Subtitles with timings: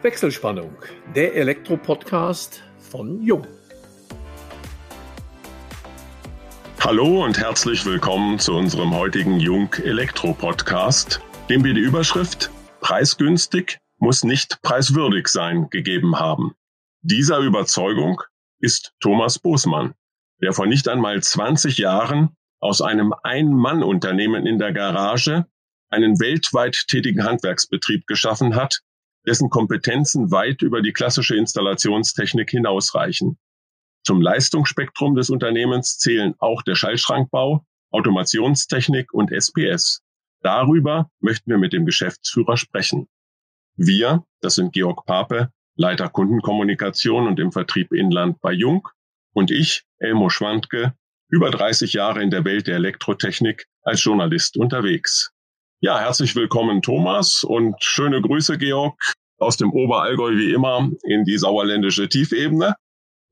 [0.00, 0.70] Wechselspannung,
[1.16, 3.44] der Elektro-Podcast von Jung.
[6.78, 12.48] Hallo und herzlich willkommen zu unserem heutigen Jung Elektro Podcast, dem wir die Überschrift
[12.80, 16.54] Preisgünstig muss nicht preiswürdig sein gegeben haben.
[17.02, 18.22] Dieser Überzeugung
[18.60, 19.94] ist Thomas Bosmann,
[20.40, 25.46] der vor nicht einmal 20 Jahren aus einem Ein-Mann-Unternehmen in der Garage
[25.90, 28.82] einen weltweit tätigen Handwerksbetrieb geschaffen hat,
[29.28, 33.38] dessen Kompetenzen weit über die klassische Installationstechnik hinausreichen.
[34.02, 40.02] Zum Leistungsspektrum des Unternehmens zählen auch der Schallschrankbau, Automationstechnik und SPS.
[40.40, 43.06] Darüber möchten wir mit dem Geschäftsführer sprechen.
[43.76, 48.88] Wir, das sind Georg Pape, Leiter Kundenkommunikation und im Vertrieb Inland bei Jung
[49.34, 50.94] und ich, Elmo Schwandke,
[51.28, 55.32] über 30 Jahre in der Welt der Elektrotechnik als Journalist unterwegs.
[55.80, 59.00] Ja, herzlich willkommen Thomas und schöne Grüße Georg
[59.38, 62.74] aus dem Oberallgäu wie immer in die sauerländische Tiefebene.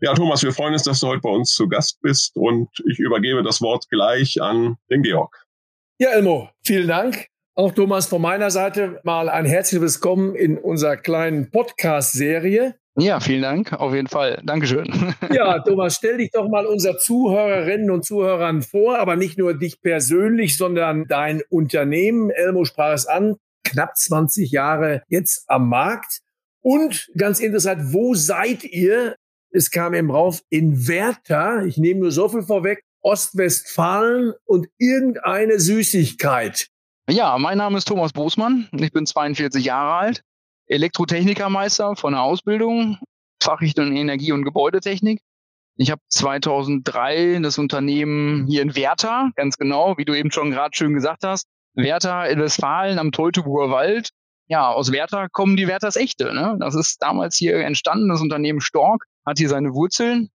[0.01, 3.01] Ja, Thomas, wir freuen uns, dass du heute bei uns zu Gast bist und ich
[3.01, 5.45] übergebe das Wort gleich an den Georg.
[5.99, 7.27] Ja, Elmo, vielen Dank.
[7.57, 12.79] Auch Thomas von meiner Seite mal ein herzliches Willkommen in unserer kleinen Podcast-Serie.
[12.99, 14.41] Ja, vielen Dank, auf jeden Fall.
[14.45, 15.15] Dankeschön.
[15.33, 19.83] Ja, Thomas, stell dich doch mal unser Zuhörerinnen und Zuhörern vor, aber nicht nur dich
[19.83, 22.31] persönlich, sondern dein Unternehmen.
[22.31, 26.21] Elmo sprach es an, knapp 20 Jahre jetzt am Markt.
[26.63, 29.17] Und ganz interessant, wo seid ihr?
[29.51, 35.61] Es kam eben rauf, in Werther, ich nehme nur so viel vorweg, Ostwestfalen und irgendeine
[35.61, 36.69] Süßigkeit.
[37.09, 38.69] Ja, mein Name ist Thomas Bosmann.
[38.73, 40.23] Ich bin 42 Jahre alt,
[40.67, 42.99] Elektrotechnikermeister von der Ausbildung,
[43.43, 45.21] Fachrichtung Energie- und Gebäudetechnik.
[45.77, 50.75] Ich habe 2003 das Unternehmen hier in Werther, ganz genau, wie du eben schon gerade
[50.75, 54.11] schön gesagt hast, Werther in Westfalen am Teutoburger Wald.
[54.49, 56.33] Ja, aus Werther kommen die Werthers Echte.
[56.33, 56.57] Ne?
[56.61, 58.09] Das ist damals hier entstanden.
[58.09, 60.31] Das Unternehmen Stork hat hier seine Wurzeln.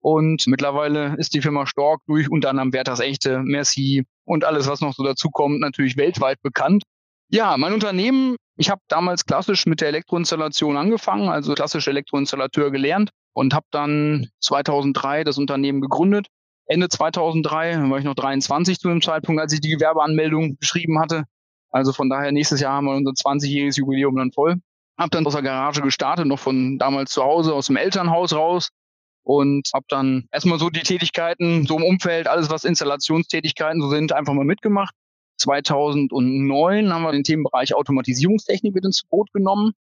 [0.00, 4.80] Und mittlerweile ist die Firma Stork durch unter anderem Werthers Echte, Merci und alles, was
[4.80, 6.84] noch so dazu kommt, natürlich weltweit bekannt.
[7.28, 13.10] Ja, mein Unternehmen, ich habe damals klassisch mit der Elektroinstallation angefangen, also klassisch Elektroinstallateur gelernt
[13.34, 16.28] und habe dann 2003 das Unternehmen gegründet.
[16.66, 20.98] Ende 2003, dann war ich noch 23 zu dem Zeitpunkt, als ich die Gewerbeanmeldung geschrieben
[20.98, 21.24] hatte.
[21.70, 24.56] Also von daher nächstes Jahr haben wir unser 20-jähriges Jubiläum dann voll.
[24.98, 28.70] Hab dann aus der Garage gestartet, noch von damals zu Hause, aus dem Elternhaus raus
[29.22, 34.12] und habe dann erstmal so die Tätigkeiten, so im Umfeld, alles was Installationstätigkeiten so sind,
[34.12, 34.94] einfach mal mitgemacht.
[35.36, 39.72] 2009 haben wir den Themenbereich Automatisierungstechnik mit ins Boot genommen,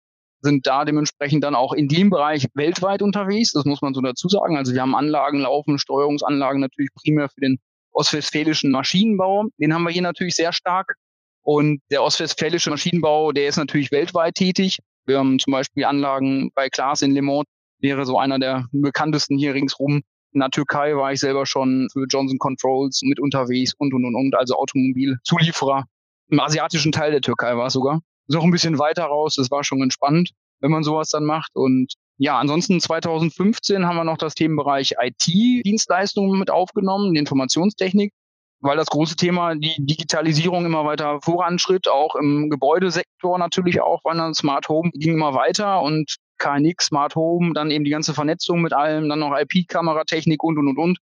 [0.42, 3.53] sind da dementsprechend dann auch in dem Bereich weltweit unterwegs.
[3.53, 4.56] Das muss man so dazu sagen.
[4.56, 7.59] Also wir haben Anlagen laufen, Steuerungsanlagen natürlich primär für den
[7.92, 9.47] ostwestfälischen Maschinenbau.
[9.59, 10.97] Den haben wir hier natürlich sehr stark.
[11.42, 14.78] Und der ostwestfälische Maschinenbau, der ist natürlich weltweit tätig.
[15.06, 17.44] Wir haben zum Beispiel Anlagen bei Klaas in Le Mans,
[17.81, 20.03] wäre so einer der bekanntesten hier ringsrum.
[20.34, 24.17] In der Türkei war ich selber schon für Johnson Controls mit unterwegs und, und, und,
[24.17, 25.84] und, also Automobilzulieferer.
[26.28, 28.00] Im asiatischen Teil der Türkei war es sogar.
[28.27, 30.31] Ist auch ein bisschen weiter raus, das war schon entspannt,
[30.61, 31.53] wenn man sowas dann macht.
[31.55, 38.12] Und ja, ansonsten 2015 haben wir noch das Themenbereich IT-Dienstleistungen mit aufgenommen, die Informationstechnik,
[38.61, 44.16] weil das große Thema die Digitalisierung immer weiter voranschritt, auch im Gebäudesektor natürlich auch, weil
[44.16, 48.62] dann Smart Home ging immer weiter und KNX, Smart Home, dann eben die ganze Vernetzung
[48.62, 50.99] mit allem, dann noch IP-Kameratechnik und, und, und, und.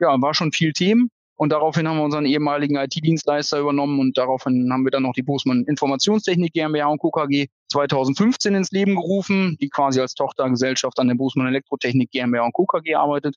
[0.00, 1.10] Ja, war schon viel Themen.
[1.36, 5.22] Und daraufhin haben wir unseren ehemaligen IT-Dienstleister übernommen und daraufhin haben wir dann noch die
[5.22, 7.10] Bosmann Informationstechnik GmbH und Co.
[7.10, 12.52] KG 2015 ins Leben gerufen, die quasi als Tochtergesellschaft an der Bosmann Elektrotechnik GmbH und
[12.52, 12.66] Co.
[12.96, 13.34] Arbeitet.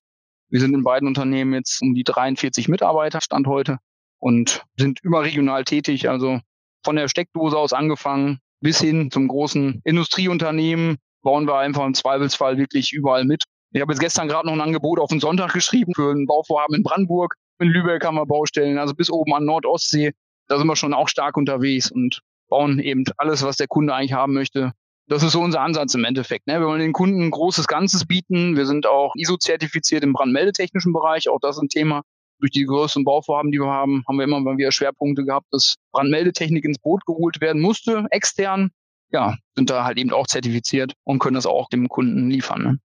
[0.49, 3.79] Wir sind in beiden Unternehmen jetzt um die 43 Mitarbeiter, Stand heute,
[4.19, 6.39] und sind überregional tätig, also
[6.83, 10.97] von der Steckdose aus angefangen bis hin zum großen Industrieunternehmen,
[11.27, 13.43] bauen wir einfach im Zweifelsfall wirklich überall mit.
[13.73, 16.73] Ich habe jetzt gestern gerade noch ein Angebot auf den Sonntag geschrieben für ein Bauvorhaben
[16.73, 17.35] in Brandenburg.
[17.59, 20.13] In Lübeck haben wir Baustellen, also bis oben an Nordostsee.
[20.47, 24.13] Da sind wir schon auch stark unterwegs und bauen eben alles, was der Kunde eigentlich
[24.13, 24.71] haben möchte.
[25.09, 26.47] Das ist so unser Ansatz im Endeffekt.
[26.47, 26.61] Ne?
[26.61, 28.55] Wir wollen den Kunden ein großes Ganzes bieten.
[28.55, 31.27] Wir sind auch ISO-zertifiziert im brandmeldetechnischen Bereich.
[31.27, 32.03] Auch das ist ein Thema.
[32.39, 35.75] Durch die größeren Bauvorhaben, die wir haben, haben wir immer mal wieder Schwerpunkte gehabt, dass
[35.91, 38.71] Brandmeldetechnik ins Boot geholt werden musste, extern
[39.11, 42.63] ja, sind da halt eben auch zertifiziert und können das auch dem Kunden liefern.
[42.63, 42.77] Ne?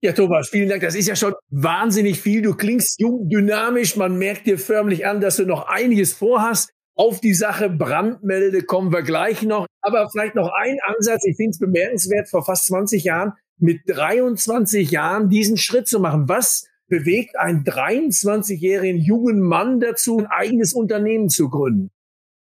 [0.00, 0.82] Ja, Thomas, vielen Dank.
[0.82, 2.42] Das ist ja schon wahnsinnig viel.
[2.42, 3.96] Du klingst jung, dynamisch.
[3.96, 6.70] Man merkt dir förmlich an, dass du noch einiges vorhast.
[6.94, 9.66] Auf die Sache Brandmelde kommen wir gleich noch.
[9.80, 11.24] Aber vielleicht noch ein Ansatz.
[11.24, 16.28] Ich finde es bemerkenswert, vor fast 20 Jahren mit 23 Jahren diesen Schritt zu machen.
[16.28, 21.90] Was bewegt einen 23-jährigen jungen Mann dazu, ein eigenes Unternehmen zu gründen?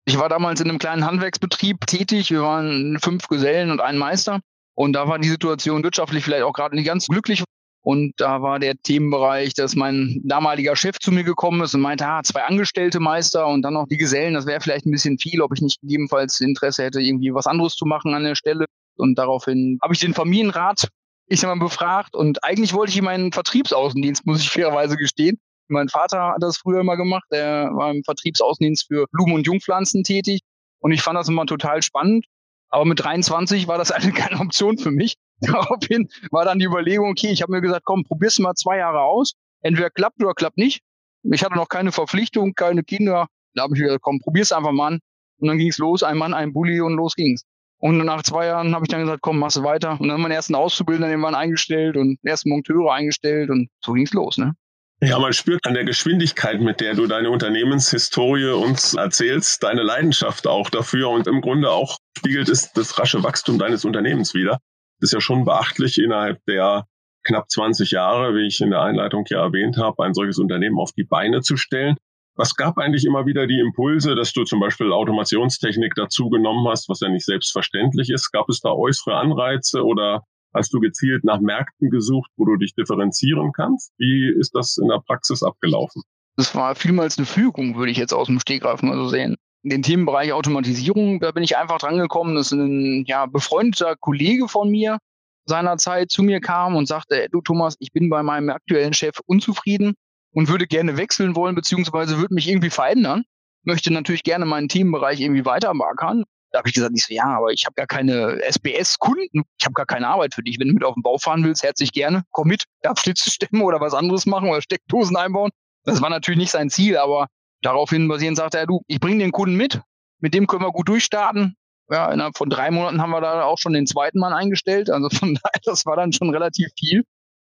[0.07, 2.31] Ich war damals in einem kleinen Handwerksbetrieb tätig.
[2.31, 4.39] Wir waren fünf Gesellen und ein Meister.
[4.73, 7.43] Und da war die Situation wirtschaftlich vielleicht auch gerade nicht ganz glücklich.
[7.81, 12.07] Und da war der Themenbereich, dass mein damaliger Chef zu mir gekommen ist und meinte,
[12.07, 15.41] ah, zwei Angestellte Meister und dann noch die Gesellen, das wäre vielleicht ein bisschen viel,
[15.41, 18.65] ob ich nicht gegebenenfalls Interesse hätte, irgendwie was anderes zu machen an der Stelle.
[18.95, 20.87] Und daraufhin habe ich den Familienrat,
[21.27, 25.37] ich sag mal, befragt und eigentlich wollte ich ihm einen Vertriebsaußendienst, muss ich fairerweise gestehen.
[25.69, 30.03] Mein Vater hat das früher immer gemacht, der war im Vertriebsaußendienst für Blumen- und Jungpflanzen
[30.03, 30.41] tätig
[30.79, 32.25] und ich fand das immer total spannend.
[32.69, 35.15] Aber mit 23 war das eigentlich keine Option für mich.
[35.39, 39.01] Daraufhin war dann die Überlegung, okay, ich habe mir gesagt, komm, probier's mal zwei Jahre
[39.01, 39.33] aus.
[39.61, 40.81] Entweder klappt oder klappt nicht.
[41.23, 43.27] Ich hatte noch keine Verpflichtung, keine Kinder.
[43.53, 44.99] Da habe ich gesagt, komm, probier's einfach mal an.
[45.39, 47.43] Und dann ging's los, ein Mann, ein Bulli und los ging's.
[47.79, 49.99] Und nach zwei Jahren habe ich dann gesagt, komm, machst du weiter.
[49.99, 54.13] Und dann meinen ersten Auszubildenden den waren eingestellt und ersten Monteure eingestellt und so ging's
[54.13, 54.53] los, ne?
[54.99, 60.47] Ja, man spürt an der Geschwindigkeit, mit der du deine Unternehmenshistorie uns erzählst, deine Leidenschaft
[60.47, 64.59] auch dafür und im Grunde auch spiegelt es das rasche Wachstum deines Unternehmens wieder.
[64.99, 66.87] Das ist ja schon beachtlich innerhalb der
[67.23, 70.93] knapp 20 Jahre, wie ich in der Einleitung ja erwähnt habe, ein solches Unternehmen auf
[70.93, 71.95] die Beine zu stellen.
[72.35, 76.89] Was gab eigentlich immer wieder die Impulse, dass du zum Beispiel Automationstechnik dazu genommen hast,
[76.89, 78.31] was ja nicht selbstverständlich ist?
[78.31, 80.23] Gab es da äußere Anreize oder
[80.57, 83.93] hast du gezielt nach Märkten gesucht, wo du dich differenzieren kannst?
[83.97, 86.01] Wie ist das in der Praxis abgelaufen?
[86.35, 89.37] Das war vielmals eine Fügung, würde ich jetzt aus dem Stegreif mal so sehen.
[89.63, 94.69] In den Themenbereich Automatisierung, da bin ich einfach drangekommen, dass ein ja, befreundeter Kollege von
[94.69, 94.97] mir
[95.45, 99.93] seinerzeit zu mir kam und sagte, du Thomas, ich bin bei meinem aktuellen Chef unzufrieden
[100.31, 103.23] und würde gerne wechseln wollen, beziehungsweise würde mich irgendwie verändern.
[103.63, 106.23] Möchte natürlich gerne meinen Themenbereich irgendwie weitermarkern.
[106.51, 109.73] Da habe ich gesagt, ich so, ja, aber ich habe gar keine SBS-Kunden, ich habe
[109.73, 110.59] gar keine Arbeit für dich.
[110.59, 113.61] Wenn du mit auf den Bau fahren willst, herzlich gerne, komm mit, darf Schlitze stemmen
[113.61, 115.51] oder was anderes machen oder Steckdosen einbauen.
[115.83, 117.27] Das war natürlich nicht sein Ziel, aber
[117.61, 119.81] daraufhin basierend sagte er, du, ich bringe den Kunden mit,
[120.19, 121.55] mit dem können wir gut durchstarten.
[121.89, 124.89] Ja, innerhalb von drei Monaten haben wir da auch schon den zweiten Mann eingestellt.
[124.89, 127.03] Also von daher, das war dann schon relativ viel.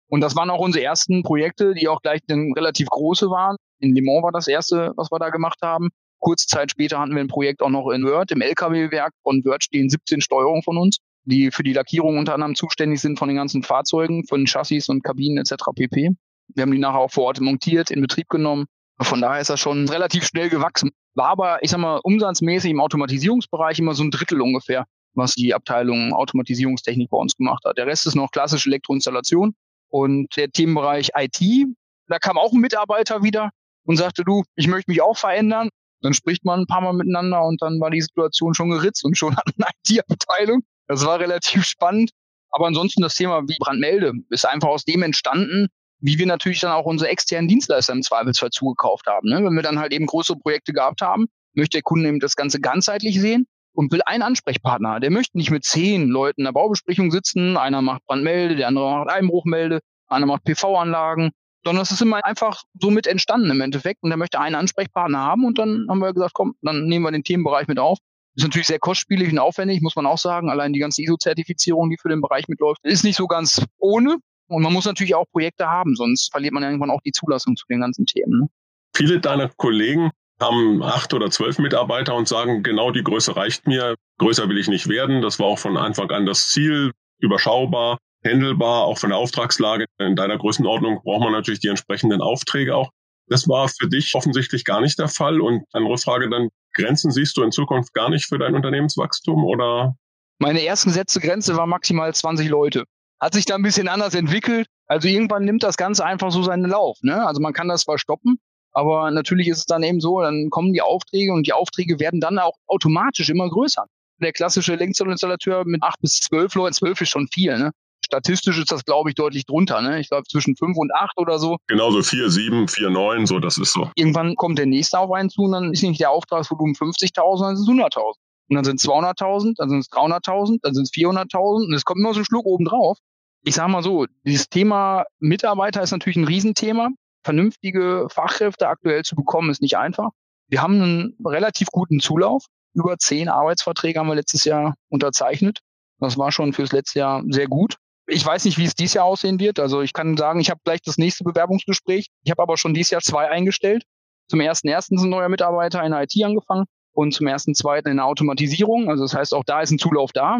[0.08, 3.58] Und das waren auch unsere ersten Projekte, die auch gleich dann relativ große waren.
[3.80, 5.90] In Le Mans war das erste, was wir da gemacht haben.
[6.20, 8.32] Kurze Zeit später hatten wir ein Projekt auch noch in Word.
[8.32, 12.56] Im LKW-Werk von Word stehen 17 Steuerungen von uns, die für die Lackierung unter anderem
[12.56, 15.56] zuständig sind von den ganzen Fahrzeugen, von Chassis und Kabinen etc.
[15.76, 16.12] pp.
[16.56, 18.66] Wir haben die nachher auch vor Ort montiert, in Betrieb genommen.
[19.02, 20.92] Von daher ist das schon relativ schnell gewachsen.
[21.16, 25.54] War aber, ich sag mal, umsatzmäßig im Automatisierungsbereich immer so ein Drittel ungefähr, was die
[25.54, 27.78] Abteilung Automatisierungstechnik bei uns gemacht hat.
[27.78, 29.56] Der Rest ist noch klassische Elektroinstallation
[29.90, 31.68] und der Themenbereich IT.
[32.08, 33.52] Da kam auch ein Mitarbeiter wieder
[33.86, 35.70] und sagte, du, ich möchte mich auch verändern.
[36.02, 39.18] Dann spricht man ein paar Mal miteinander und dann war die Situation schon geritzt und
[39.18, 40.62] schon hat eine IT-Abteilung.
[40.88, 42.12] Das war relativ spannend.
[42.52, 45.68] Aber ansonsten das Thema wie Brandmelde ist einfach aus dem entstanden,
[46.02, 49.30] wie wir natürlich dann auch unsere externen Dienstleister im Zweifelsfall zugekauft haben.
[49.30, 49.44] Ne?
[49.44, 52.60] Wenn wir dann halt eben größere Projekte gehabt haben, möchte der Kunde eben das Ganze
[52.60, 55.00] ganzheitlich sehen und will einen Ansprechpartner.
[55.00, 57.58] Der möchte nicht mit zehn Leuten in der Baubesprechung sitzen.
[57.58, 61.32] Einer macht Brandmelde, der andere macht Einbruchmelde, einer macht PV-Anlagen,
[61.64, 64.04] sondern es ist immer einfach so mit entstanden im Endeffekt.
[64.04, 67.12] Und der möchte einen Ansprechpartner haben und dann haben wir gesagt, komm, dann nehmen wir
[67.12, 67.98] den Themenbereich mit auf.
[68.36, 70.50] Ist natürlich sehr kostspielig und aufwendig, muss man auch sagen.
[70.50, 74.18] Allein die ganze ISO-Zertifizierung, die für den Bereich mitläuft, ist nicht so ganz ohne.
[74.48, 77.66] Und man muss natürlich auch Projekte haben, sonst verliert man irgendwann auch die Zulassung zu
[77.70, 78.40] den ganzen Themen.
[78.40, 78.48] Ne?
[78.96, 80.12] Viele deiner Kollegen
[80.42, 83.96] haben acht oder zwölf Mitarbeiter und sagen, genau die Größe reicht mir.
[84.18, 85.22] Größer will ich nicht werden.
[85.22, 86.92] Das war auch von Anfang an das Ziel.
[87.20, 89.86] Überschaubar, händelbar, auch von der Auftragslage.
[90.00, 92.90] In deiner Größenordnung braucht man natürlich die entsprechenden Aufträge auch.
[93.28, 95.40] Das war für dich offensichtlich gar nicht der Fall.
[95.40, 99.96] Und eine Rückfrage dann, Grenzen siehst du in Zukunft gar nicht für dein Unternehmenswachstum oder?
[100.40, 102.86] Meine ersten gesetzte Grenze war maximal 20 Leute.
[103.20, 104.68] Hat sich da ein bisschen anders entwickelt.
[104.88, 106.98] Also irgendwann nimmt das Ganze einfach so seinen Lauf.
[107.02, 107.26] Ne?
[107.26, 108.40] Also man kann das zwar stoppen,
[108.72, 112.22] aber natürlich ist es dann eben so, dann kommen die Aufträge und die Aufträge werden
[112.22, 113.86] dann auch automatisch immer größer.
[114.22, 117.58] Der klassische Lenkzollinstallateur mit acht bis zwölf Leuten, zwölf ist schon viel.
[117.58, 117.72] Ne?
[118.12, 119.82] Statistisch ist das, glaube ich, deutlich drunter.
[119.82, 120.00] Ne?
[120.00, 121.58] Ich glaube zwischen fünf und acht oder so.
[121.68, 123.90] Genauso vier, sieben, vier, neun, so, das ist so.
[123.96, 127.56] Irgendwann kommt der nächste auf einen zu und dann ist nicht der Auftragsvolumen 50.000, dann
[127.56, 128.14] sind es 100.000.
[128.50, 131.86] Und dann sind es 200.000, dann sind es 300.000, dann sind es 400.000 und es
[131.86, 132.98] kommt immer so ein Schluck oben drauf
[133.44, 136.90] ich sage mal so, dieses Thema Mitarbeiter ist natürlich ein Riesenthema.
[137.24, 140.10] Vernünftige Fachkräfte aktuell zu bekommen, ist nicht einfach.
[140.48, 142.46] Wir haben einen relativ guten Zulauf.
[142.74, 145.60] Über zehn Arbeitsverträge haben wir letztes Jahr unterzeichnet.
[146.00, 147.76] Das war schon fürs letzte Jahr sehr gut.
[148.10, 149.60] Ich weiß nicht, wie es dieses Jahr aussehen wird.
[149.60, 152.08] Also ich kann sagen, ich habe gleich das nächste Bewerbungsgespräch.
[152.24, 153.84] Ich habe aber schon dieses Jahr zwei eingestellt.
[154.28, 157.90] Zum ersten ersten ist ein neuer Mitarbeiter in der IT angefangen und zum ersten zweiten
[157.90, 158.90] in der Automatisierung.
[158.90, 160.40] Also das heißt, auch da ist ein Zulauf da.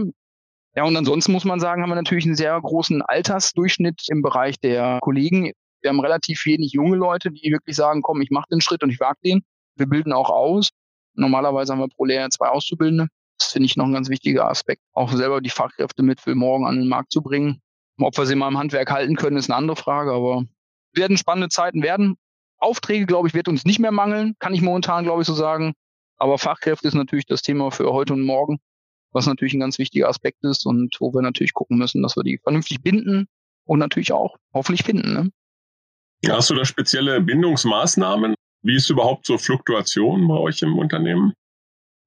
[0.76, 4.60] Ja, und ansonsten muss man sagen, haben wir natürlich einen sehr großen Altersdurchschnitt im Bereich
[4.60, 5.52] der Kollegen.
[5.82, 8.92] Wir haben relativ wenig junge Leute, die wirklich sagen, komm, ich mache den Schritt und
[8.92, 9.42] ich wage den.
[9.76, 10.70] Wir bilden auch aus.
[11.16, 13.08] Normalerweise haben wir pro Lehrer zwei Auszubildende.
[13.40, 14.82] Das finde ich noch ein ganz wichtiger Aspekt.
[14.94, 17.62] Auch selber die Fachkräfte mit für morgen an den Markt zu bringen.
[17.98, 20.44] Ob wir sie mal im Handwerk halten können, ist eine andere Frage, aber
[20.94, 22.16] werden spannende Zeiten werden.
[22.58, 25.74] Aufträge, glaube ich, wird uns nicht mehr mangeln, kann ich momentan, glaube ich, so sagen.
[26.18, 28.60] Aber Fachkräfte ist natürlich das Thema für heute und morgen,
[29.12, 32.24] was natürlich ein ganz wichtiger Aspekt ist und wo wir natürlich gucken müssen, dass wir
[32.24, 33.28] die vernünftig binden
[33.64, 35.14] und natürlich auch hoffentlich finden.
[35.14, 35.32] Ne?
[36.28, 38.36] Hast du da spezielle Bindungsmaßnahmen?
[38.62, 41.34] Wie ist überhaupt so Fluktuation bei euch im Unternehmen?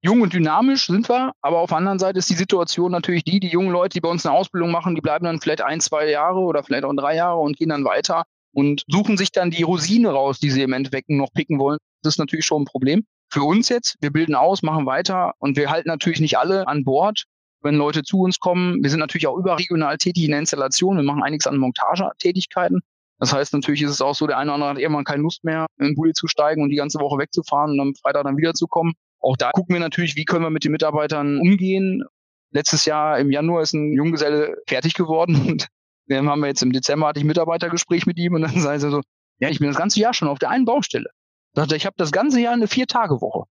[0.05, 3.39] Jung und dynamisch sind wir, aber auf der anderen Seite ist die Situation natürlich die,
[3.39, 6.09] die jungen Leute, die bei uns eine Ausbildung machen, die bleiben dann vielleicht ein, zwei
[6.09, 9.63] Jahre oder vielleicht auch drei Jahre und gehen dann weiter und suchen sich dann die
[9.63, 11.77] Rosine raus, die sie im Endeffekt noch picken wollen.
[12.01, 13.05] Das ist natürlich schon ein Problem.
[13.31, 16.83] Für uns jetzt, wir bilden aus, machen weiter und wir halten natürlich nicht alle an
[16.83, 17.23] Bord,
[17.61, 18.83] wenn Leute zu uns kommen.
[18.83, 20.97] Wir sind natürlich auch überregional tätig in der Installation.
[20.97, 22.81] Wir machen einiges an Montagetätigkeiten.
[23.19, 25.45] Das heißt, natürlich ist es auch so, der eine oder andere hat irgendwann keine Lust
[25.45, 28.35] mehr, in den Bulli zu steigen und die ganze Woche wegzufahren und am Freitag dann
[28.35, 28.95] wiederzukommen.
[29.23, 32.03] Auch da gucken wir natürlich, wie können wir mit den Mitarbeitern umgehen.
[32.51, 35.67] Letztes Jahr im Januar ist ein Junggeselle fertig geworden und
[36.07, 38.73] dann haben wir jetzt im Dezember hatte ich ein Mitarbeitergespräch mit ihm und dann sei
[38.73, 39.01] er so,
[39.39, 41.09] ja, ich bin das ganze Jahr schon auf der einen Baustelle.
[41.55, 43.45] Sagt ich habe das ganze Jahr eine Vier-Tage-Woche.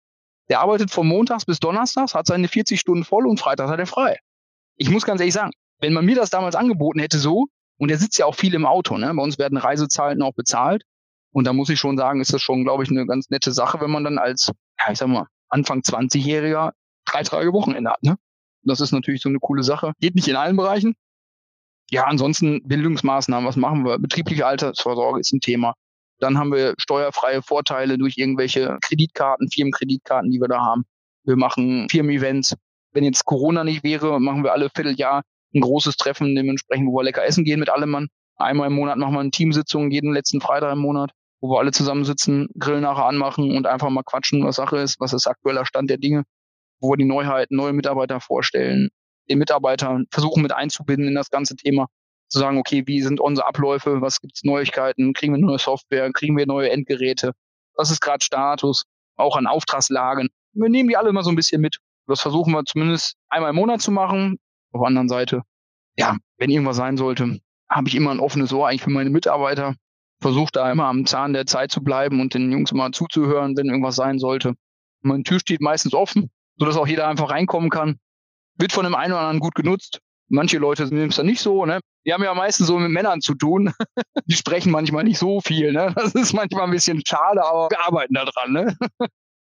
[0.50, 3.86] Der arbeitet von Montags bis Donnerstags, hat seine 40 Stunden voll und Freitag hat er
[3.86, 4.18] frei.
[4.76, 7.46] Ich muss ganz ehrlich sagen, wenn man mir das damals angeboten hätte so,
[7.78, 9.12] und er sitzt ja auch viel im Auto, ne?
[9.14, 10.84] bei uns werden Reisezeiten auch bezahlt.
[11.32, 13.80] Und da muss ich schon sagen, ist das schon, glaube ich, eine ganz nette Sache,
[13.80, 16.72] wenn man dann als, ja, ich sag mal, Anfang 20-Jähriger
[17.04, 18.02] drei Tage Wochenende hat.
[18.02, 18.16] Ne?
[18.64, 19.92] Das ist natürlich so eine coole Sache.
[20.00, 20.94] Geht nicht in allen Bereichen.
[21.90, 23.98] Ja, ansonsten Bildungsmaßnahmen, was machen wir?
[23.98, 25.74] Betriebliche Altersvorsorge ist ein Thema.
[26.20, 30.84] Dann haben wir steuerfreie Vorteile durch irgendwelche Kreditkarten, Firmenkreditkarten, die wir da haben.
[31.24, 32.54] Wir machen Firmen-Events.
[32.92, 35.22] Wenn jetzt Corona nicht wäre, machen wir alle Vierteljahr
[35.54, 38.08] ein großes Treffen, dementsprechend, wo wir lecker essen gehen mit allem Mann.
[38.36, 41.72] Einmal im Monat machen wir eine Teamsitzung, jeden letzten Freitag im Monat, wo wir alle
[41.72, 45.90] zusammensitzen, Grill nachher anmachen und einfach mal quatschen, was Sache ist, was ist aktueller Stand
[45.90, 46.22] der Dinge,
[46.80, 48.88] wo wir die Neuheiten, neue Mitarbeiter vorstellen,
[49.28, 51.88] den Mitarbeiter versuchen mit einzubinden in das ganze Thema,
[52.28, 56.36] zu sagen, okay, wie sind unsere Abläufe, was gibt's Neuigkeiten, kriegen wir neue Software, kriegen
[56.36, 57.32] wir neue Endgeräte,
[57.76, 58.84] was ist gerade Status,
[59.16, 60.28] auch an Auftragslagen.
[60.54, 61.78] Wir nehmen die alle mal so ein bisschen mit.
[62.06, 64.38] Das versuchen wir zumindest einmal im Monat zu machen.
[64.72, 65.42] Auf der anderen Seite,
[65.96, 69.74] ja, wenn irgendwas sein sollte, habe ich immer ein offenes Ohr eigentlich für meine Mitarbeiter.
[70.22, 73.66] Versuche da immer am Zahn der Zeit zu bleiben und den Jungs mal zuzuhören, wenn
[73.66, 74.54] irgendwas sein sollte.
[75.02, 77.98] Meine Tür steht meistens offen, sodass auch jeder einfach reinkommen kann.
[78.56, 80.00] Wird von dem einen oder anderen gut genutzt.
[80.28, 81.80] Manche Leute nehmen es dann nicht so, ne?
[82.06, 83.72] Die haben ja meistens so mit Männern zu tun.
[84.26, 85.92] Die sprechen manchmal nicht so viel, ne?
[85.96, 88.76] Das ist manchmal ein bisschen schade, aber wir arbeiten da dran, ne?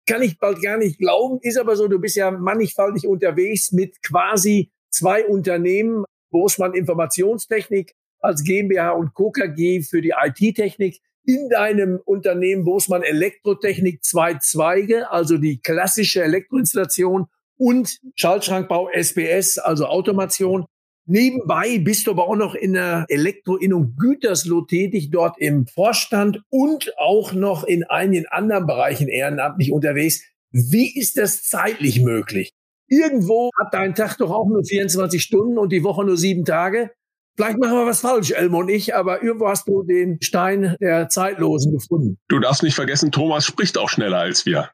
[0.08, 4.02] Kann ich bald gar nicht glauben, ist aber so, du bist ja mannigfaltig unterwegs mit
[4.02, 9.30] quasi zwei Unternehmen, Bosmann Informationstechnik als GmbH und Co.
[9.30, 11.00] KG für die IT-Technik.
[11.24, 17.26] In deinem Unternehmen Bosmann Elektrotechnik zwei Zweige, also die klassische Elektroinstallation
[17.56, 20.66] und Schaltschrankbau SBS, also Automation.
[21.06, 26.92] Nebenbei bist du aber auch noch in der Elektroinnung Gütersloh tätig, dort im Vorstand und
[26.98, 30.22] auch noch in einigen anderen Bereichen ehrenamtlich unterwegs.
[30.50, 32.52] Wie ist das zeitlich möglich?
[32.88, 36.90] Irgendwo hat dein Tag doch auch nur 24 Stunden und die Woche nur sieben Tage.
[37.36, 41.08] Vielleicht machen wir was falsch, Elmo und ich, aber irgendwo hast du den Stein der
[41.08, 42.18] Zeitlosen gefunden.
[42.28, 44.70] Du darfst nicht vergessen, Thomas spricht auch schneller als wir.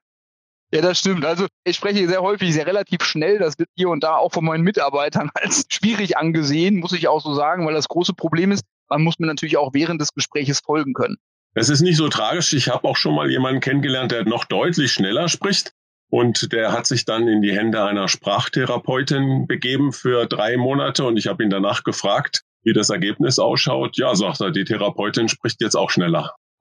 [0.72, 1.24] Ja, das stimmt.
[1.24, 3.38] Also ich spreche sehr häufig, sehr relativ schnell.
[3.38, 7.22] Das wird hier und da auch von meinen Mitarbeitern als schwierig angesehen, muss ich auch
[7.22, 10.60] so sagen, weil das große Problem ist, man muss mir natürlich auch während des Gespräches
[10.60, 11.16] folgen können.
[11.54, 12.52] Es ist nicht so tragisch.
[12.52, 15.72] Ich habe auch schon mal jemanden kennengelernt, der noch deutlich schneller spricht.
[16.10, 21.04] Und der hat sich dann in die Hände einer Sprachtherapeutin begeben für drei Monate.
[21.04, 23.96] Und ich habe ihn danach gefragt, wie das Ergebnis ausschaut.
[23.96, 26.34] Ja, sagt er, die Therapeutin spricht jetzt auch schneller.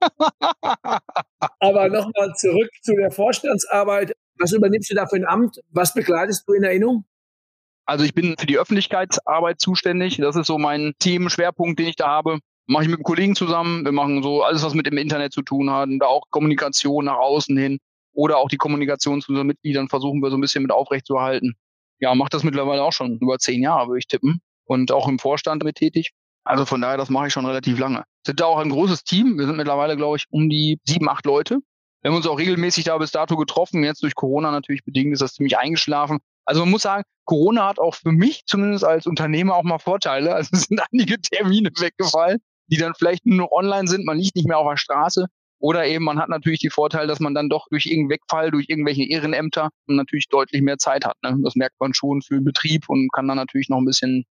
[1.60, 4.12] Aber nochmal zurück zu der Vorstandsarbeit.
[4.38, 5.60] Was übernimmst du da für ein Amt?
[5.70, 7.04] Was begleitest du in Erinnerung?
[7.84, 10.18] Also ich bin für die Öffentlichkeitsarbeit zuständig.
[10.18, 12.38] Das ist so mein Themenschwerpunkt, den ich da habe.
[12.66, 13.84] Mache ich mit einem Kollegen zusammen.
[13.84, 15.88] Wir machen so alles, was mit dem Internet zu tun hat.
[15.88, 17.78] Und da auch Kommunikation nach außen hin
[18.12, 21.54] oder auch die Kommunikation zu unseren Mitgliedern versuchen wir so ein bisschen mit aufrechtzuerhalten.
[21.98, 24.40] Ja, macht das mittlerweile auch schon über zehn Jahre, würde ich tippen.
[24.68, 26.12] Und auch im Vorstand mit tätig.
[26.44, 28.04] Also von daher, das mache ich schon relativ lange.
[28.24, 29.38] Sind da auch ein großes Team.
[29.38, 31.58] Wir sind mittlerweile, glaube ich, um die sieben, acht Leute.
[32.02, 33.82] Wir haben uns auch regelmäßig da bis dato getroffen.
[33.82, 36.18] Jetzt durch Corona natürlich bedingt ist das ziemlich eingeschlafen.
[36.44, 40.34] Also man muss sagen, Corona hat auch für mich zumindest als Unternehmer auch mal Vorteile.
[40.34, 44.04] Also es sind einige Termine weggefallen, die dann vielleicht nur noch online sind.
[44.04, 45.26] Man liegt nicht mehr auf der Straße.
[45.60, 48.66] Oder eben man hat natürlich die Vorteil, dass man dann doch durch irgendeinen Wegfall, durch
[48.68, 51.16] irgendwelche Ehrenämter natürlich deutlich mehr Zeit hat.
[51.22, 51.36] Ne?
[51.42, 54.24] Das merkt man schon für den Betrieb und kann dann natürlich noch ein bisschen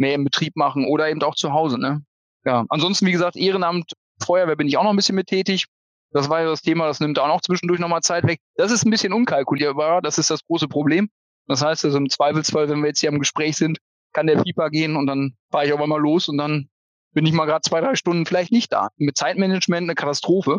[0.00, 1.78] mehr im Betrieb machen oder eben auch zu Hause.
[1.78, 2.02] Ne?
[2.44, 3.92] Ja, ansonsten, wie gesagt, Ehrenamt,
[4.22, 5.66] Feuerwehr bin ich auch noch ein bisschen mit tätig.
[6.12, 8.40] Das war ja das Thema, das nimmt auch noch zwischendurch nochmal Zeit weg.
[8.56, 11.08] Das ist ein bisschen unkalkulierbar, das ist das große Problem.
[11.46, 13.78] Das heißt also im Zweifelsfall, wenn wir jetzt hier im Gespräch sind,
[14.12, 16.68] kann der Pieper gehen und dann fahre ich auf einmal los und dann
[17.12, 18.88] bin ich mal gerade zwei, drei Stunden vielleicht nicht da.
[18.96, 20.58] Mit Zeitmanagement eine Katastrophe,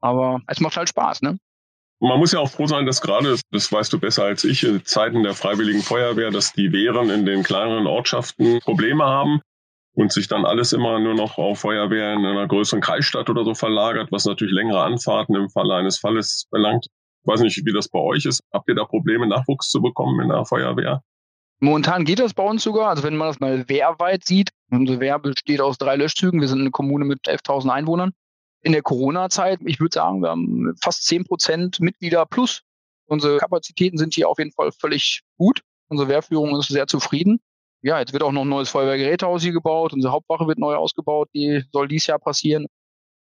[0.00, 1.38] aber es macht halt Spaß, ne?
[2.02, 4.84] Man muss ja auch froh sein, dass gerade, das weißt du besser als ich, in
[4.86, 9.42] Zeiten der Freiwilligen Feuerwehr, dass die Wehren in den kleineren Ortschaften Probleme haben
[9.94, 13.54] und sich dann alles immer nur noch auf Feuerwehr in einer größeren Kreisstadt oder so
[13.54, 16.86] verlagert, was natürlich längere Anfahrten im Falle eines Falles verlangt.
[17.22, 18.40] Ich weiß nicht, wie das bei euch ist.
[18.50, 21.02] Habt ihr da Probleme, Nachwuchs zu bekommen in der Feuerwehr?
[21.60, 22.88] Momentan geht das bei uns sogar.
[22.88, 26.40] Also wenn man das mal wehrweit sieht, unsere Wehr besteht aus drei Löschzügen.
[26.40, 28.12] Wir sind eine Kommune mit 11.000 Einwohnern.
[28.62, 32.62] In der Corona-Zeit, ich würde sagen, wir haben fast 10 Prozent Mitglieder plus.
[33.06, 35.62] Unsere Kapazitäten sind hier auf jeden Fall völlig gut.
[35.88, 37.40] Unsere Wehrführung ist sehr zufrieden.
[37.82, 39.92] Ja, jetzt wird auch noch ein neues Feuerwehrgerätehaus hier gebaut.
[39.92, 41.28] Unsere Hauptwache wird neu ausgebaut.
[41.34, 42.66] Die soll dies Jahr passieren.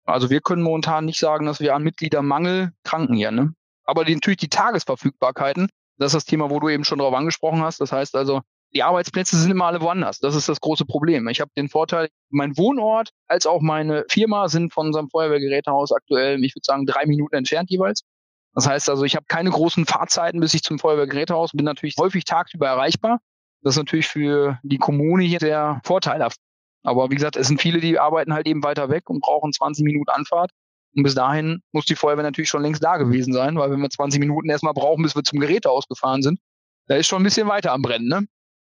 [0.04, 3.30] Also wir können momentan nicht sagen, dass wir an Mitgliedermangel kranken hier.
[3.30, 3.54] Ne?
[3.84, 5.68] Aber die, natürlich die Tagesverfügbarkeiten,
[5.98, 7.80] das ist das Thema, wo du eben schon drauf angesprochen hast.
[7.80, 8.40] Das heißt also,
[8.74, 10.18] die Arbeitsplätze sind immer alle woanders.
[10.18, 11.26] Das ist das große Problem.
[11.28, 16.42] Ich habe den Vorteil, mein Wohnort als auch meine Firma sind von unserem Feuerwehrgerätehaus aktuell,
[16.44, 18.02] ich würde sagen, drei Minuten entfernt jeweils.
[18.54, 22.24] Das heißt also, ich habe keine großen Fahrzeiten, bis ich zum Feuerwehrgerätehaus bin natürlich häufig
[22.24, 23.20] tagsüber erreichbar.
[23.62, 26.38] Das ist natürlich für die Kommune hier sehr vorteilhaft.
[26.82, 29.84] Aber wie gesagt, es sind viele, die arbeiten halt eben weiter weg und brauchen 20
[29.84, 30.52] Minuten Anfahrt.
[30.96, 33.90] Und bis dahin muss die Feuerwehr natürlich schon längst da gewesen sein, weil wenn wir
[33.90, 36.40] 20 Minuten erstmal brauchen, bis wir zum Gerätehaus gefahren sind,
[36.86, 38.26] da ist schon ein bisschen weiter am Brennen, ne?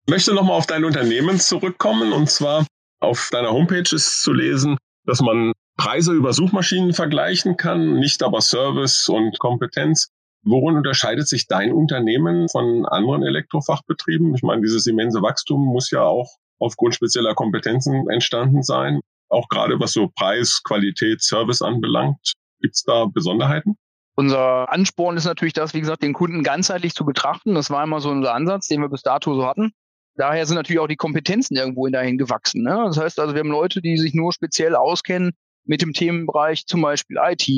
[0.09, 2.66] Möchte nochmal auf dein Unternehmen zurückkommen und zwar
[3.00, 8.40] auf deiner Homepage ist zu lesen, dass man Preise über Suchmaschinen vergleichen kann, nicht aber
[8.40, 10.09] Service und Kompetenz.
[10.44, 14.35] Worin unterscheidet sich dein Unternehmen von anderen Elektrofachbetrieben?
[14.35, 19.00] Ich meine, dieses immense Wachstum muss ja auch aufgrund spezieller Kompetenzen entstanden sein.
[19.28, 22.32] Auch gerade was so Preis, Qualität, Service anbelangt.
[22.61, 23.76] Gibt es da Besonderheiten?
[24.14, 27.54] Unser Ansporn ist natürlich das, wie gesagt, den Kunden ganzheitlich zu betrachten.
[27.54, 29.73] Das war immer so unser Ansatz, den wir bis dato so hatten.
[30.16, 32.62] Daher sind natürlich auch die Kompetenzen irgendwo dahin gewachsen.
[32.62, 32.83] Ne?
[32.87, 35.33] Das heißt also, wir haben Leute, die sich nur speziell auskennen
[35.64, 37.49] mit dem Themenbereich, zum Beispiel IT.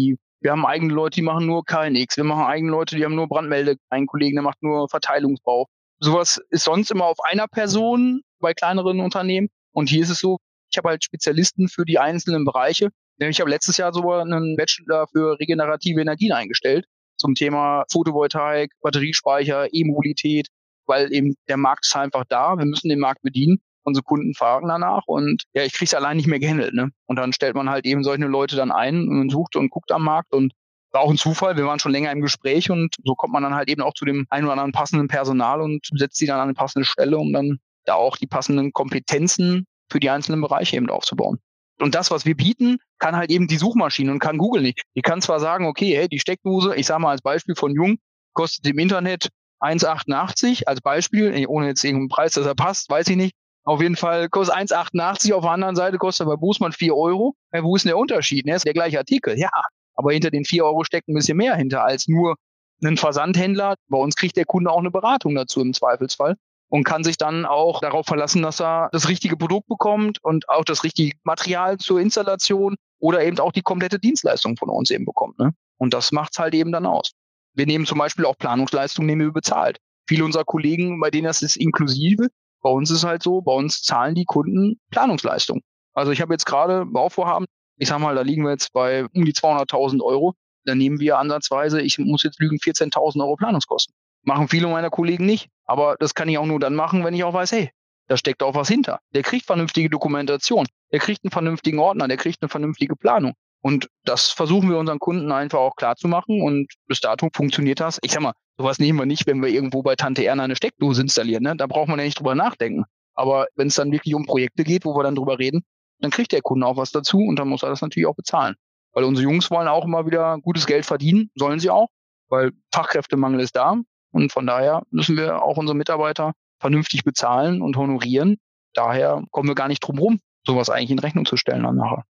[0.40, 2.16] Wir haben eigene Leute, die machen nur KNX.
[2.16, 3.76] Wir machen eigene Leute, die haben nur Brandmelde.
[3.88, 5.66] Ein Kollege, der macht nur Verteilungsbau.
[6.00, 9.48] Sowas ist sonst immer auf einer Person bei kleineren Unternehmen.
[9.72, 10.38] Und hier ist es so,
[10.70, 12.90] ich habe halt Spezialisten für die einzelnen Bereiche.
[13.18, 19.68] Ich habe letztes Jahr sogar einen Bachelor für regenerative Energien eingestellt zum Thema Photovoltaik, Batteriespeicher,
[19.72, 20.48] E-Mobilität,
[20.86, 22.56] weil eben der Markt ist einfach da.
[22.56, 23.58] Wir müssen den Markt bedienen.
[23.82, 26.72] Unsere Kunden fragen danach und ja, ich kriege es allein nicht mehr gehandelt.
[26.72, 26.90] Ne?
[27.06, 30.04] Und dann stellt man halt eben solche Leute dann ein und sucht und guckt am
[30.04, 30.54] Markt und
[30.90, 31.56] war auch ein Zufall.
[31.56, 34.06] Wir waren schon länger im Gespräch und so kommt man dann halt eben auch zu
[34.06, 37.32] dem ein oder anderen passenden Personal und setzt sie dann an eine passende Stelle, um
[37.32, 41.38] dann da auch die passenden Kompetenzen für die einzelnen Bereiche eben aufzubauen.
[41.80, 44.82] Und das, was wir bieten, kann halt eben die Suchmaschine und kann Google nicht.
[44.96, 47.98] Die kann zwar sagen, okay, hey, die Steckdose, ich sage mal als Beispiel von Jung,
[48.32, 49.28] kostet im Internet
[49.64, 53.34] 1,88 als Beispiel, ohne jetzt irgendeinen Preis, dass er passt, weiß ich nicht.
[53.64, 57.34] Auf jeden Fall kostet 1,88, auf der anderen Seite kostet bei Bußmann 4 Euro.
[57.52, 58.44] Ja, wo ist denn der Unterschied?
[58.44, 58.54] Ne?
[58.54, 59.48] Ist der gleiche Artikel, ja.
[59.94, 62.36] Aber hinter den 4 Euro steckt ein bisschen mehr hinter als nur
[62.84, 63.76] ein Versandhändler.
[63.88, 66.36] Bei uns kriegt der Kunde auch eine Beratung dazu im Zweifelsfall
[66.68, 70.64] und kann sich dann auch darauf verlassen, dass er das richtige Produkt bekommt und auch
[70.64, 75.38] das richtige Material zur Installation oder eben auch die komplette Dienstleistung von uns eben bekommt.
[75.38, 75.52] Ne?
[75.78, 77.12] Und das macht's halt eben dann aus.
[77.54, 79.78] Wir nehmen zum Beispiel auch Planungsleistungen, nehmen wir bezahlt.
[80.06, 82.28] Viele unserer Kollegen, bei denen das ist inklusive,
[82.64, 85.60] bei uns ist halt so, bei uns zahlen die Kunden Planungsleistung.
[85.92, 89.24] Also ich habe jetzt gerade Bauvorhaben, ich sag mal, da liegen wir jetzt bei um
[89.24, 90.34] die 200.000 Euro.
[90.64, 93.94] Da nehmen wir ansatzweise, ich muss jetzt lügen, 14.000 Euro Planungskosten.
[94.22, 95.48] Machen viele meiner Kollegen nicht.
[95.66, 97.70] Aber das kann ich auch nur dann machen, wenn ich auch weiß, hey,
[98.08, 99.00] da steckt auch was hinter.
[99.14, 100.66] Der kriegt vernünftige Dokumentation.
[100.90, 102.08] Der kriegt einen vernünftigen Ordner.
[102.08, 103.34] Der kriegt eine vernünftige Planung.
[103.64, 106.42] Und das versuchen wir unseren Kunden einfach auch klar zu machen.
[106.42, 107.98] Und bis dato funktioniert das.
[108.02, 111.00] Ich sag mal, sowas nehmen wir nicht, wenn wir irgendwo bei Tante Erna eine Steckdose
[111.00, 111.44] installieren.
[111.44, 111.56] Ne?
[111.56, 112.84] Da braucht man ja nicht drüber nachdenken.
[113.14, 115.62] Aber wenn es dann wirklich um Projekte geht, wo wir dann drüber reden,
[116.00, 118.54] dann kriegt der Kunde auch was dazu und dann muss er das natürlich auch bezahlen.
[118.92, 121.88] Weil unsere Jungs wollen auch immer wieder gutes Geld verdienen, sollen sie auch,
[122.28, 123.76] weil Fachkräftemangel ist da.
[124.12, 128.36] Und von daher müssen wir auch unsere Mitarbeiter vernünftig bezahlen und honorieren.
[128.74, 132.04] Daher kommen wir gar nicht drum rum, sowas eigentlich in Rechnung zu stellen dann nachher.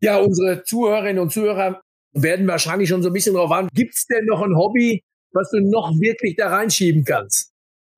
[0.00, 1.80] Ja, unsere Zuhörerinnen und Zuhörer
[2.12, 3.68] werden wahrscheinlich schon so ein bisschen drauf an.
[3.72, 7.52] Gibt es denn noch ein Hobby, was du noch wirklich da reinschieben kannst?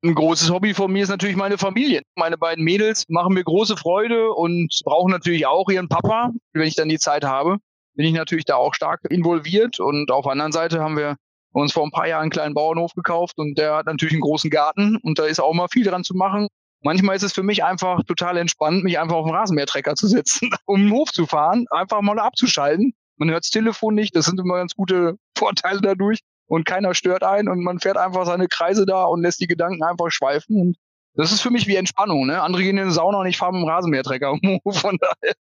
[0.04, 2.02] Ein großes Hobby von mir ist natürlich meine Familie.
[2.14, 6.30] Meine beiden Mädels machen mir große Freude und brauchen natürlich auch ihren Papa.
[6.52, 7.56] Wenn ich dann die Zeit habe,
[7.94, 9.80] bin ich natürlich da auch stark involviert.
[9.80, 11.16] Und auf der anderen Seite haben wir
[11.52, 14.50] uns vor ein paar Jahren einen kleinen Bauernhof gekauft und der hat natürlich einen großen
[14.50, 16.46] Garten und da ist auch mal viel dran zu machen.
[16.82, 20.50] Manchmal ist es für mich einfach total entspannt, mich einfach auf den Rasenmähertrecker zu setzen,
[20.66, 22.94] um den Hof zu fahren, einfach mal abzuschalten.
[23.16, 26.20] Man hört das Telefon nicht, das sind immer ganz gute Vorteile dadurch.
[26.46, 29.82] und keiner stört einen und man fährt einfach seine Kreise da und lässt die Gedanken
[29.82, 30.76] einfach schweifen und
[31.14, 32.28] das ist für mich wie Entspannung.
[32.28, 32.40] Ne?
[32.40, 34.38] Andere gehen in die Sauna und ich fahre mit dem Rasenmähertrecker.
[34.70, 35.34] Von daher.